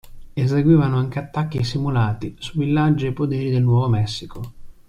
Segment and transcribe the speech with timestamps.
[0.35, 4.53] Eseguivano anche attacchi simulati su villaggi e poderi del Nuovo Messico.